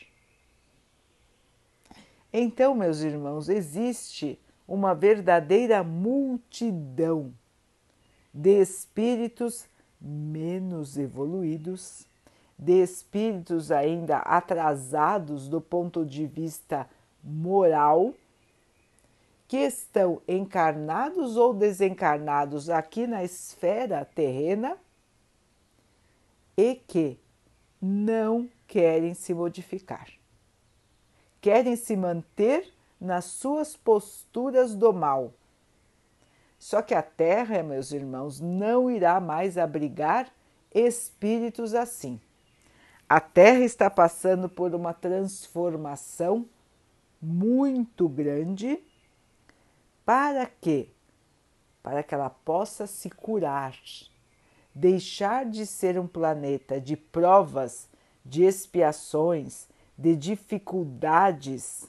Então, 2.32 2.74
meus 2.74 3.00
irmãos, 3.00 3.48
existe 3.48 4.40
uma 4.66 4.94
verdadeira 4.94 5.82
multidão 5.82 7.32
de 8.32 8.60
espíritos 8.60 9.66
menos 10.00 10.98
evoluídos 10.98 12.06
de 12.58 12.82
espíritos 12.82 13.70
ainda 13.70 14.18
atrasados 14.18 15.48
do 15.48 15.60
ponto 15.60 16.04
de 16.04 16.26
vista 16.26 16.88
moral, 17.22 18.14
que 19.46 19.58
estão 19.58 20.22
encarnados 20.26 21.36
ou 21.36 21.52
desencarnados 21.52 22.70
aqui 22.70 23.06
na 23.06 23.22
esfera 23.22 24.04
terrena 24.04 24.76
e 26.56 26.74
que 26.74 27.18
não 27.80 28.48
querem 28.66 29.14
se 29.14 29.34
modificar. 29.34 30.08
Querem 31.40 31.76
se 31.76 31.94
manter 31.94 32.72
nas 33.00 33.24
suas 33.24 33.76
posturas 33.76 34.74
do 34.74 34.92
mal. 34.92 35.32
Só 36.58 36.80
que 36.80 36.94
a 36.94 37.02
Terra, 37.02 37.62
meus 37.62 37.92
irmãos, 37.92 38.40
não 38.40 38.90
irá 38.90 39.20
mais 39.20 39.58
abrigar 39.58 40.32
espíritos 40.74 41.74
assim. 41.74 42.20
A 43.08 43.20
Terra 43.20 43.60
está 43.60 43.90
passando 43.90 44.48
por 44.48 44.74
uma 44.74 44.94
transformação 44.94 46.46
muito 47.20 48.08
grande 48.08 48.78
para 50.04 50.46
que 50.46 50.90
para 51.82 52.02
que 52.02 52.14
ela 52.14 52.30
possa 52.30 52.86
se 52.86 53.10
curar, 53.10 53.78
deixar 54.74 55.44
de 55.44 55.66
ser 55.66 55.98
um 55.98 56.06
planeta 56.06 56.80
de 56.80 56.96
provas, 56.96 57.90
de 58.24 58.42
expiações, 58.42 59.68
de 59.96 60.16
dificuldades 60.16 61.86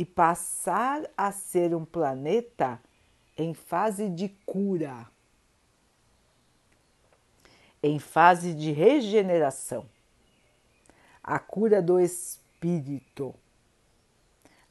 e 0.00 0.04
passar 0.06 1.02
a 1.14 1.30
ser 1.30 1.74
um 1.74 1.84
planeta 1.84 2.80
em 3.36 3.52
fase 3.52 4.08
de 4.08 4.30
cura, 4.46 5.06
em 7.82 7.98
fase 7.98 8.54
de 8.54 8.72
regeneração 8.72 9.84
a 11.22 11.38
cura 11.38 11.82
do 11.82 12.00
espírito, 12.00 13.34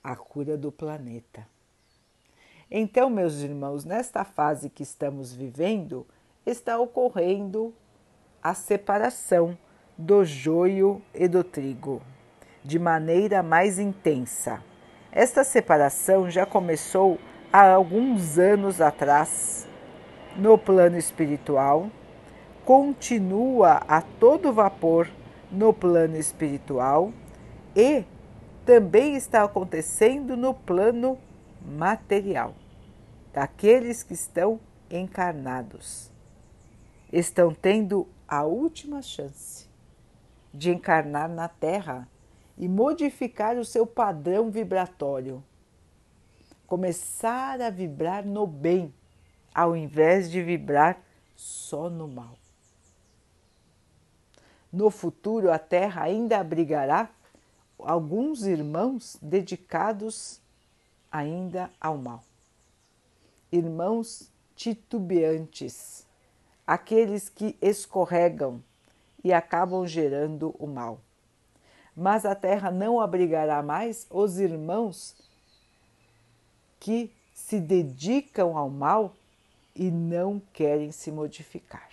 a 0.03 0.15
cura 0.15 0.57
do 0.57 0.71
planeta. 0.71 1.47
Então, 2.71 3.07
meus 3.07 3.35
irmãos, 3.35 3.85
nesta 3.85 4.23
fase 4.23 4.67
que 4.67 4.81
estamos 4.81 5.31
vivendo, 5.31 6.07
está 6.43 6.79
ocorrendo 6.79 7.71
a 8.41 8.55
separação 8.55 9.55
do 9.95 10.25
joio 10.25 11.03
e 11.13 11.27
do 11.27 11.43
trigo 11.43 12.01
de 12.65 12.79
maneira 12.79 13.43
mais 13.43 13.77
intensa. 13.77 14.67
Esta 15.11 15.43
separação 15.43 16.29
já 16.29 16.45
começou 16.45 17.17
há 17.51 17.71
alguns 17.71 18.37
anos 18.37 18.79
atrás 18.79 19.67
no 20.35 20.55
plano 20.55 20.97
espiritual, 20.97 21.89
continua 22.63 23.81
a 23.87 24.01
todo 24.01 24.53
vapor 24.53 25.09
no 25.51 25.73
plano 25.73 26.15
espiritual 26.15 27.11
e 27.75 28.05
também 28.63 29.15
está 29.15 29.43
acontecendo 29.43 30.37
no 30.37 30.53
plano 30.53 31.17
material, 31.65 32.53
daqueles 33.33 34.03
que 34.03 34.13
estão 34.13 34.59
encarnados. 34.91 36.11
Estão 37.11 37.51
tendo 37.51 38.07
a 38.27 38.43
última 38.43 39.01
chance 39.01 39.67
de 40.53 40.69
encarnar 40.69 41.27
na 41.27 41.47
Terra 41.47 42.07
e 42.59 42.67
modificar 42.67 43.57
o 43.57 43.63
seu 43.63 43.87
padrão 43.87 44.51
vibratório. 44.51 45.41
Começar 46.67 47.61
a 47.61 47.69
vibrar 47.69 48.25
no 48.25 48.45
bem, 48.45 48.93
ao 49.55 49.75
invés 49.75 50.29
de 50.29 50.43
vibrar 50.43 51.01
só 51.35 51.89
no 51.89 52.07
mal. 52.07 52.37
No 54.71 54.91
futuro, 54.91 55.51
a 55.51 55.57
Terra 55.57 56.03
ainda 56.03 56.37
abrigará 56.37 57.09
alguns 57.79 58.45
irmãos 58.45 59.17
dedicados 59.21 60.41
ainda 61.09 61.71
ao 61.79 61.97
mal. 61.97 62.23
Irmãos 63.51 64.29
titubeantes, 64.55 66.05
aqueles 66.67 67.29
que 67.29 67.57
escorregam 67.61 68.61
e 69.23 69.33
acabam 69.33 69.87
gerando 69.87 70.53
o 70.59 70.67
mal. 70.67 70.99
Mas 71.99 72.25
a 72.25 72.33
terra 72.33 72.71
não 72.71 72.99
abrigará 72.99 73.61
mais 73.61 74.07
os 74.09 74.39
irmãos 74.39 75.15
que 76.79 77.11
se 77.33 77.59
dedicam 77.59 78.57
ao 78.57 78.69
mal 78.69 79.13
e 79.75 79.91
não 79.91 80.41
querem 80.53 80.91
se 80.91 81.11
modificar. 81.11 81.89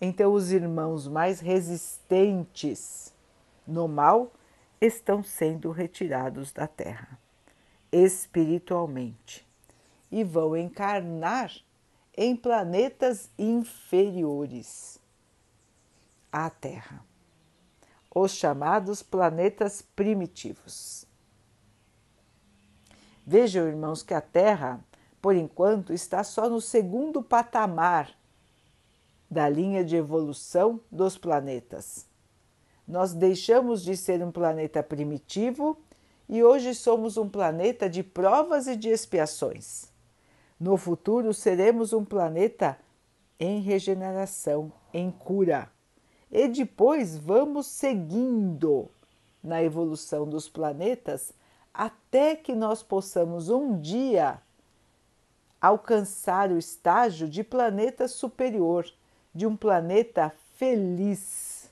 Então, 0.00 0.32
os 0.32 0.50
irmãos 0.50 1.06
mais 1.06 1.38
resistentes 1.38 3.12
no 3.66 3.86
mal 3.86 4.32
estão 4.80 5.22
sendo 5.22 5.70
retirados 5.70 6.52
da 6.52 6.66
terra 6.66 7.18
espiritualmente 7.92 9.46
e 10.10 10.24
vão 10.24 10.56
encarnar 10.56 11.52
em 12.16 12.36
planetas 12.36 13.30
inferiores 13.38 15.00
à 16.32 16.50
Terra, 16.50 17.04
os 18.14 18.32
chamados 18.32 19.02
planetas 19.02 19.82
primitivos. 19.82 21.06
Vejam, 23.26 23.68
irmãos, 23.68 24.02
que 24.02 24.14
a 24.14 24.20
Terra, 24.20 24.80
por 25.20 25.36
enquanto, 25.36 25.92
está 25.92 26.24
só 26.24 26.48
no 26.48 26.60
segundo 26.60 27.22
patamar 27.22 28.10
da 29.30 29.48
linha 29.48 29.84
de 29.84 29.96
evolução 29.96 30.80
dos 30.90 31.16
planetas 31.16 32.10
nós 32.90 33.12
deixamos 33.12 33.82
de 33.82 33.96
ser 33.96 34.22
um 34.22 34.32
planeta 34.32 34.82
primitivo 34.82 35.78
e 36.28 36.42
hoje 36.42 36.74
somos 36.74 37.16
um 37.16 37.28
planeta 37.28 37.88
de 37.88 38.02
provas 38.02 38.66
e 38.66 38.74
de 38.74 38.88
expiações. 38.88 39.88
No 40.58 40.76
futuro 40.76 41.32
seremos 41.32 41.92
um 41.92 42.04
planeta 42.04 42.76
em 43.38 43.60
regeneração, 43.60 44.72
em 44.92 45.10
cura. 45.10 45.70
E 46.30 46.46
depois 46.48 47.16
vamos 47.16 47.66
seguindo 47.66 48.88
na 49.42 49.62
evolução 49.62 50.28
dos 50.28 50.48
planetas 50.48 51.32
até 51.72 52.36
que 52.36 52.54
nós 52.54 52.82
possamos 52.82 53.48
um 53.48 53.80
dia 53.80 54.40
alcançar 55.60 56.50
o 56.50 56.58
estágio 56.58 57.28
de 57.28 57.44
planeta 57.44 58.08
superior, 58.08 58.90
de 59.34 59.46
um 59.46 59.56
planeta 59.56 60.32
feliz 60.56 61.70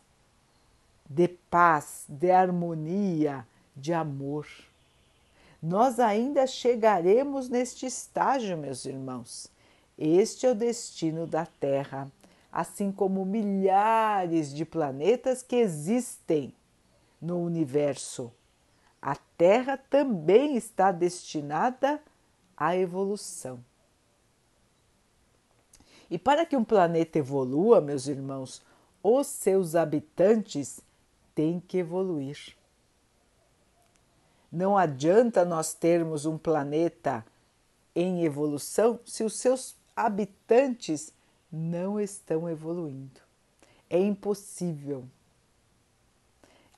de 1.08 1.28
paz, 1.28 2.04
de 2.08 2.30
harmonia, 2.30 3.46
de 3.74 3.92
amor. 3.92 4.46
Nós 5.62 5.98
ainda 5.98 6.46
chegaremos 6.46 7.48
neste 7.48 7.86
estágio, 7.86 8.56
meus 8.58 8.84
irmãos. 8.84 9.50
Este 9.96 10.46
é 10.46 10.50
o 10.50 10.54
destino 10.54 11.26
da 11.26 11.46
Terra, 11.46 12.08
assim 12.52 12.90
como 12.90 13.24
milhares 13.24 14.52
de 14.52 14.64
planetas 14.64 15.42
que 15.42 15.56
existem 15.56 16.54
no 17.20 17.38
universo. 17.38 18.32
A 19.00 19.16
Terra 19.36 19.76
também 19.76 20.56
está 20.56 20.90
destinada 20.90 22.00
à 22.56 22.76
evolução. 22.76 23.62
E 26.10 26.18
para 26.18 26.46
que 26.46 26.56
um 26.56 26.64
planeta 26.64 27.18
evolua, 27.18 27.80
meus 27.80 28.06
irmãos, 28.06 28.62
os 29.02 29.26
seus 29.26 29.74
habitantes 29.74 30.80
tem 31.34 31.60
que 31.60 31.78
evoluir. 31.78 32.56
Não 34.50 34.76
adianta 34.76 35.44
nós 35.44 35.74
termos 35.74 36.24
um 36.24 36.38
planeta 36.38 37.24
em 37.94 38.24
evolução 38.24 38.98
se 39.04 39.22
os 39.22 39.34
seus 39.34 39.76
habitantes 39.94 41.12
não 41.50 42.00
estão 42.00 42.48
evoluindo. 42.48 43.20
É 43.88 43.98
impossível. 43.98 45.04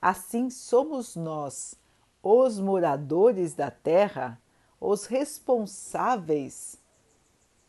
Assim 0.01 0.49
somos 0.49 1.15
nós, 1.15 1.75
os 2.23 2.59
moradores 2.59 3.53
da 3.53 3.69
Terra, 3.69 4.41
os 4.79 5.05
responsáveis 5.05 6.77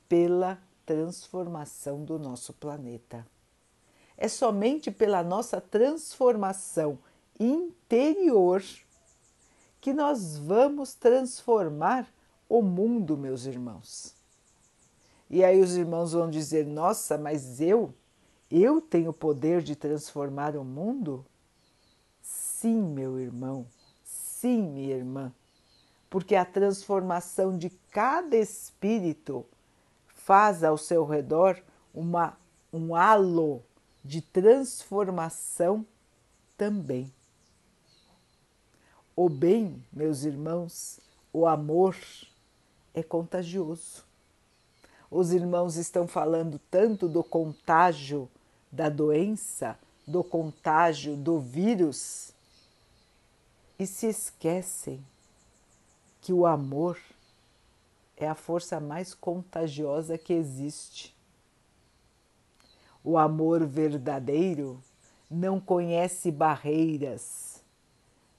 pela 0.09 0.59
transformação 0.87 2.05
do 2.05 2.19
nosso 2.19 2.53
planeta. 2.53 3.27
É 4.17 4.29
somente 4.29 4.91
pela 4.91 5.23
nossa 5.23 5.61
transformação 5.61 6.99
interior 7.38 8.62
que 9.81 9.93
nós 9.93 10.37
vamos 10.38 10.95
transformar 10.95 12.07
o 12.49 12.62
mundo, 12.62 13.17
meus 13.17 13.47
irmãos. 13.47 14.15
E 15.33 15.42
aí 15.42 15.61
os 15.62 15.75
irmãos 15.75 16.12
vão 16.12 16.29
dizer: 16.29 16.66
"Nossa, 16.66 17.16
mas 17.16 17.59
eu, 17.59 17.95
eu 18.51 18.83
tenho 18.83 19.11
o 19.11 19.14
poder 19.14 19.62
de 19.62 19.75
transformar 19.75 20.55
o 20.55 20.62
mundo?" 20.62 21.25
Sim, 22.21 22.83
meu 22.83 23.18
irmão. 23.18 23.66
Sim, 24.05 24.62
minha 24.62 24.95
irmã. 24.95 25.33
Porque 26.11 26.37
a 26.37 26.45
transformação 26.45 27.57
de 27.57 27.71
cada 27.90 28.37
espírito 28.37 29.47
faz 30.07 30.62
ao 30.62 30.77
seu 30.77 31.07
redor 31.07 31.61
uma 31.95 32.37
um 32.73 32.95
halo 32.95 33.62
de 34.05 34.23
transformação 34.23 35.87
também. 36.57 37.12
O 39.14 39.29
bem, 39.29 39.85
meus 39.92 40.25
irmãos, 40.25 41.01
o 41.33 41.47
amor 41.47 41.97
é 42.95 43.03
contagioso. 43.03 44.12
Os 45.14 45.31
irmãos 45.31 45.77
estão 45.77 46.09
falando 46.09 46.59
tanto 46.70 47.07
do 47.07 47.22
contágio 47.22 48.31
da 48.72 48.88
doença, 48.88 49.79
do 50.07 50.25
contágio 50.25 51.14
do 51.14 51.38
vírus 51.38 52.33
e 53.79 53.87
se 53.87 54.07
esquecem 54.07 55.05
que 56.22 56.33
o 56.33 56.46
amor 56.46 56.98
é 58.16 58.27
a 58.27 58.35
força 58.35 58.81
mais 58.81 59.12
contagiosa 59.12 60.16
que 60.16 60.33
existe. 60.33 61.14
O 63.05 63.18
amor 63.18 63.66
verdadeiro 63.66 64.83
não 65.31 65.61
conhece 65.61 66.31
barreiras, 66.31 67.62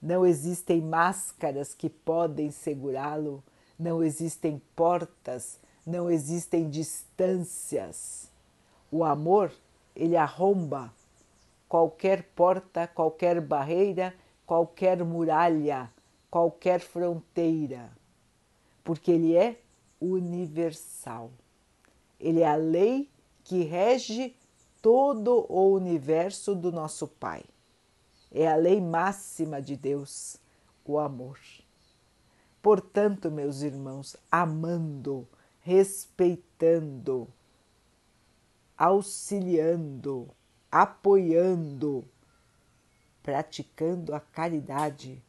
não 0.02 0.26
existem 0.26 0.82
máscaras 0.82 1.72
que 1.76 1.88
podem 1.88 2.50
segurá-lo, 2.50 3.44
não 3.78 4.04
existem 4.04 4.60
portas, 4.76 5.62
não 5.86 6.10
existem 6.10 6.70
distâncias. 6.70 8.30
O 8.92 9.04
amor, 9.04 9.52
ele 9.96 10.16
arromba 10.16 10.94
qualquer 11.68 12.24
porta, 12.36 12.88
qualquer 12.88 13.42
barreira, 13.42 14.14
qualquer 14.46 15.04
muralha, 15.04 15.92
qualquer 16.30 16.80
fronteira, 16.80 17.92
porque 18.84 19.12
ele 19.12 19.36
é 19.36 19.60
universal. 20.00 21.32
Ele 22.20 22.42
é 22.42 22.48
a 22.48 22.56
lei 22.56 23.10
que 23.44 23.64
rege 23.64 24.36
todo 24.82 25.46
o 25.50 25.74
universo 25.74 26.54
do 26.56 26.72
nosso 26.72 27.08
Pai. 27.08 27.44
É 28.32 28.48
a 28.48 28.56
lei 28.56 28.82
máxima 28.82 29.62
de 29.62 29.76
Deus, 29.76 30.38
o 30.86 30.98
amor. 30.98 31.40
Portanto, 32.62 33.30
meus 33.30 33.62
irmãos, 33.62 34.16
amando, 34.32 35.28
respeitando, 35.64 37.28
auxiliando, 38.78 40.30
apoiando, 40.72 42.06
praticando 43.24 44.14
a 44.14 44.20
caridade, 44.20 45.20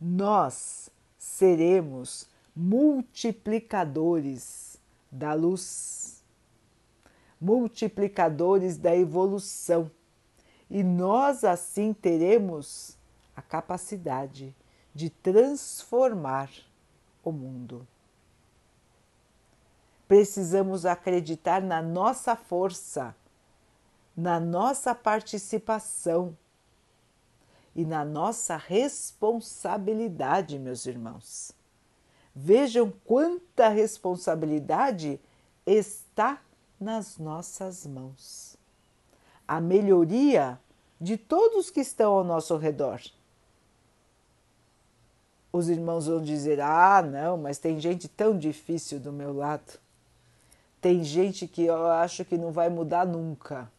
nós 0.00 0.88
seremos 1.18 2.28
multiplicadores 2.54 4.78
da 5.10 5.34
luz 5.34 6.18
multiplicadores 7.40 8.76
da 8.76 8.96
evolução, 8.96 9.90
e 10.68 10.82
nós 10.82 11.44
assim 11.44 11.94
teremos 11.94 12.96
a 13.34 13.40
capacidade 13.40 14.54
de 14.94 15.08
transformar 15.08 16.50
o 17.22 17.30
mundo. 17.30 17.86
Precisamos 20.08 20.84
acreditar 20.86 21.62
na 21.62 21.82
nossa 21.82 22.34
força, 22.34 23.14
na 24.16 24.40
nossa 24.40 24.94
participação 24.94 26.34
e 27.76 27.84
na 27.84 28.06
nossa 28.06 28.56
responsabilidade, 28.56 30.58
meus 30.58 30.86
irmãos. 30.86 31.52
Vejam 32.34 32.90
quanta 33.04 33.68
responsabilidade 33.68 35.20
está 35.66 36.40
nas 36.80 37.18
nossas 37.18 37.86
mãos. 37.86 38.56
A 39.46 39.60
melhoria 39.60 40.58
de 40.98 41.16
todos 41.16 41.70
que 41.70 41.80
estão 41.80 42.14
ao 42.14 42.24
nosso 42.24 42.56
redor. 42.56 43.00
Os 45.52 45.68
irmãos 45.68 46.06
vão 46.06 46.22
dizer: 46.22 46.60
ah, 46.60 47.02
não, 47.02 47.36
mas 47.36 47.58
tem 47.58 47.78
gente 47.78 48.08
tão 48.08 48.38
difícil 48.38 48.98
do 48.98 49.12
meu 49.12 49.32
lado. 49.32 49.78
Tem 50.80 51.02
gente 51.02 51.48
que 51.48 51.64
eu 51.64 51.86
acho 51.88 52.24
que 52.24 52.38
não 52.38 52.52
vai 52.52 52.68
mudar 52.68 53.06
nunca. 53.06 53.70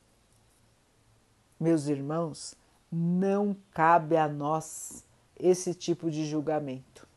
Meus 1.59 1.87
irmãos, 1.87 2.55
não 2.91 3.55
cabe 3.71 4.17
a 4.17 4.27
nós 4.27 5.03
esse 5.37 5.73
tipo 5.73 6.11
de 6.11 6.25
julgamento. 6.25 7.07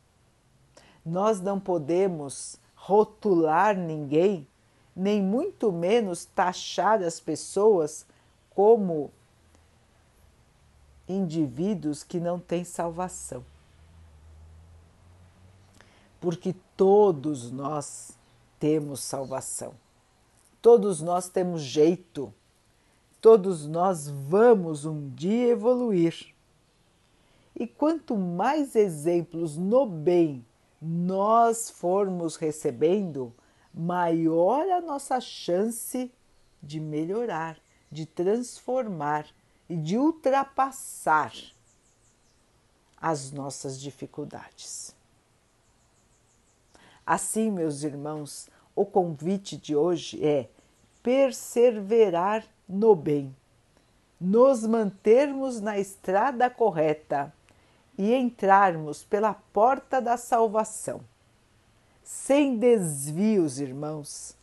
Nós 1.05 1.41
não 1.41 1.59
podemos 1.59 2.57
rotular 2.75 3.77
ninguém, 3.77 4.47
nem 4.95 5.21
muito 5.21 5.71
menos 5.71 6.25
taxar 6.25 7.01
as 7.01 7.19
pessoas 7.19 8.05
como 8.49 9.11
indivíduos 11.07 12.03
que 12.03 12.19
não 12.19 12.39
têm 12.39 12.63
salvação. 12.63 13.43
Porque 16.21 16.55
todos 16.77 17.51
nós 17.51 18.17
temos 18.63 19.01
salvação, 19.01 19.73
todos 20.61 21.01
nós 21.01 21.27
temos 21.27 21.61
jeito 21.61 22.33
Todos 23.23 23.65
nós 23.65 24.09
vamos 24.09 24.83
um 24.83 25.09
dia 25.11 25.51
evoluir. 25.51 26.35
E 27.55 27.65
quanto 27.65 28.17
mais 28.17 28.75
exemplos 28.75 29.55
no 29.55 29.85
bem 29.85 30.45
nós 30.81 31.69
formos 31.69 32.35
recebendo, 32.35 33.33
maior 33.73 34.67
a 34.69 34.81
nossa 34.81 35.21
chance 35.21 36.11
de 36.61 36.81
melhorar, 36.81 37.57
de 37.89 38.05
transformar 38.05 39.25
e 39.69 39.77
de 39.77 39.97
ultrapassar 39.97 41.31
as 42.97 43.31
nossas 43.31 43.79
dificuldades. 43.79 44.93
Assim, 47.05 47.49
meus 47.49 47.83
irmãos, 47.83 48.49
o 48.75 48.85
convite 48.85 49.57
de 49.57 49.75
hoje 49.75 50.25
é 50.25 50.47
perseverar 51.01 52.45
no 52.67 52.95
bem, 52.95 53.35
nos 54.19 54.65
mantermos 54.65 55.59
na 55.59 55.77
estrada 55.77 56.49
correta 56.49 57.33
e 57.97 58.13
entrarmos 58.13 59.03
pela 59.03 59.33
porta 59.33 60.01
da 60.01 60.17
salvação, 60.17 61.01
sem 62.03 62.57
desvios, 62.57 63.59
irmãos, 63.59 64.35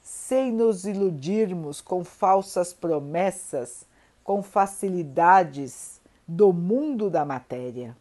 sem 0.00 0.52
nos 0.52 0.86
iludirmos 0.86 1.80
com 1.80 2.04
falsas 2.04 2.72
promessas, 2.72 3.86
com 4.22 4.42
facilidades 4.42 6.00
do 6.26 6.52
mundo 6.52 7.10
da 7.10 7.24
matéria. 7.24 7.96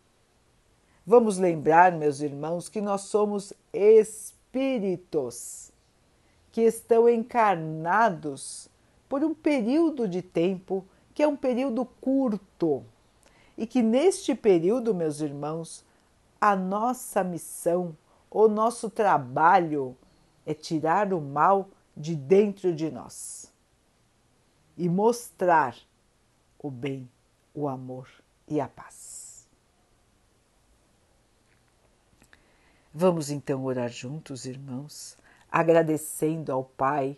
Vamos 1.06 1.38
lembrar, 1.38 1.92
meus 1.92 2.22
irmãos, 2.22 2.70
que 2.70 2.80
nós 2.80 3.02
somos 3.02 3.52
espíritos 3.74 5.73
que 6.54 6.62
estão 6.62 7.10
encarnados 7.10 8.70
por 9.10 9.24
um 9.24 9.34
período 9.34 10.08
de 10.08 10.22
tempo 10.22 10.86
que 11.14 11.24
é 11.24 11.28
um 11.28 11.36
período 11.36 11.84
curto 11.84 12.86
e 13.58 13.66
que 13.66 13.82
neste 13.82 14.36
período, 14.36 14.94
meus 14.94 15.20
irmãos, 15.20 15.84
a 16.40 16.56
nossa 16.56 17.24
missão, 17.24 17.98
o 18.30 18.48
nosso 18.48 18.88
trabalho 18.88 19.98
é 20.46 20.54
tirar 20.54 21.12
o 21.12 21.20
mal 21.20 21.70
de 21.98 22.16
dentro 22.16 22.74
de 22.74 22.92
nós 22.92 23.52
e 24.78 24.88
mostrar 24.88 25.76
o 26.60 26.70
bem, 26.70 27.10
o 27.54 27.68
amor 27.68 28.08
e 28.48 28.62
a 28.62 28.68
paz. 28.68 29.48
Vamos 32.94 33.32
então 33.32 33.66
orar 33.66 33.90
juntos, 33.90 34.46
irmãos, 34.46 35.18
agradecendo 35.54 36.52
ao 36.52 36.64
Pai 36.64 37.16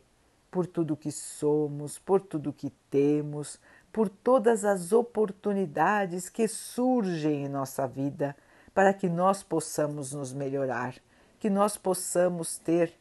por 0.52 0.67
tudo 0.67 0.98
que 0.98 1.10
somos, 1.10 1.98
por 1.98 2.19
tudo 2.19 2.52
que 2.52 2.69
temos, 2.91 3.58
por 3.93 4.10
todas 4.10 4.65
as 4.65 4.91
oportunidades 4.91 6.28
que 6.28 6.45
surgem 6.45 7.45
em 7.45 7.48
nossa 7.48 7.88
vida 7.88 8.36
para 8.74 8.93
que 8.93 9.08
nós 9.08 9.41
possamos 9.41 10.12
nos 10.12 10.34
melhorar, 10.34 10.95
que 11.39 11.50
nós 11.50 11.78
possamos 11.78 12.58
ter 12.58 12.93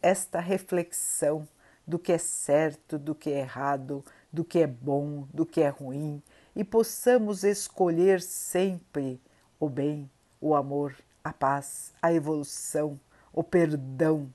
esta 0.00 0.38
reflexão 0.38 1.48
do 1.84 1.98
que 1.98 2.12
é 2.12 2.18
certo, 2.18 2.96
do 2.96 3.16
que 3.16 3.30
é 3.30 3.40
errado, 3.40 4.04
do 4.32 4.44
que 4.44 4.60
é 4.60 4.68
bom, 4.68 5.26
do 5.34 5.44
que 5.44 5.62
é 5.62 5.68
ruim 5.68 6.22
e 6.54 6.62
possamos 6.62 7.42
escolher 7.42 8.20
sempre 8.20 9.20
o 9.58 9.68
bem, 9.68 10.08
o 10.40 10.54
amor, 10.54 10.94
a 11.24 11.32
paz, 11.32 11.92
a 12.00 12.12
evolução, 12.12 13.00
o 13.38 13.44
perdão, 13.44 14.34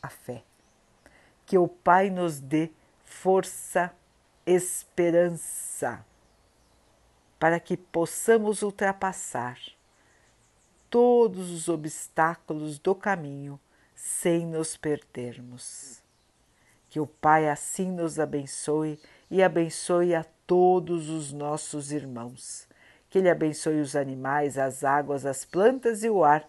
a 0.00 0.08
fé. 0.08 0.44
Que 1.44 1.58
o 1.58 1.66
Pai 1.66 2.10
nos 2.10 2.38
dê 2.38 2.70
força, 3.04 3.92
esperança, 4.46 6.06
para 7.36 7.58
que 7.58 7.76
possamos 7.76 8.62
ultrapassar 8.62 9.58
todos 10.88 11.50
os 11.50 11.68
obstáculos 11.68 12.78
do 12.78 12.94
caminho 12.94 13.58
sem 13.96 14.46
nos 14.46 14.76
perdermos. 14.76 16.00
Que 16.88 17.00
o 17.00 17.06
Pai 17.06 17.48
assim 17.48 17.90
nos 17.90 18.20
abençoe 18.20 18.96
e 19.28 19.42
abençoe 19.42 20.14
a 20.14 20.24
todos 20.46 21.10
os 21.10 21.32
nossos 21.32 21.90
irmãos. 21.90 22.68
Que 23.10 23.18
Ele 23.18 23.28
abençoe 23.28 23.80
os 23.80 23.96
animais, 23.96 24.56
as 24.56 24.84
águas, 24.84 25.26
as 25.26 25.44
plantas 25.44 26.04
e 26.04 26.10
o 26.10 26.22
ar 26.22 26.48